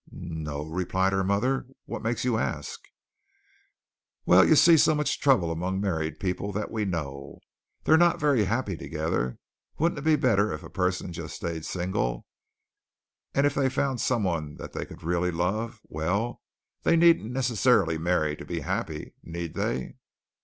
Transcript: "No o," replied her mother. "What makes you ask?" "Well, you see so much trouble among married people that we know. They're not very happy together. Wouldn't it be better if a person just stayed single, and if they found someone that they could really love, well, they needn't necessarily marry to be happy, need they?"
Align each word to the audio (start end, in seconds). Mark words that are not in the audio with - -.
"No 0.09 0.61
o," 0.61 0.65
replied 0.65 1.13
her 1.13 1.23
mother. 1.23 1.67
"What 1.85 2.01
makes 2.01 2.25
you 2.25 2.39
ask?" 2.39 2.79
"Well, 4.25 4.43
you 4.43 4.55
see 4.55 4.75
so 4.75 4.95
much 4.95 5.19
trouble 5.19 5.51
among 5.51 5.79
married 5.79 6.19
people 6.19 6.51
that 6.53 6.71
we 6.71 6.85
know. 6.85 7.37
They're 7.83 7.97
not 7.99 8.19
very 8.19 8.45
happy 8.45 8.75
together. 8.75 9.37
Wouldn't 9.77 9.99
it 9.99 10.01
be 10.01 10.15
better 10.15 10.51
if 10.53 10.63
a 10.63 10.71
person 10.71 11.13
just 11.13 11.35
stayed 11.35 11.65
single, 11.65 12.25
and 13.35 13.45
if 13.45 13.53
they 13.53 13.69
found 13.69 14.01
someone 14.01 14.55
that 14.55 14.73
they 14.73 14.87
could 14.87 15.03
really 15.03 15.29
love, 15.29 15.81
well, 15.83 16.41
they 16.81 16.95
needn't 16.95 17.31
necessarily 17.31 17.99
marry 17.99 18.35
to 18.37 18.43
be 18.43 18.61
happy, 18.61 19.13
need 19.21 19.53
they?" 19.53 19.97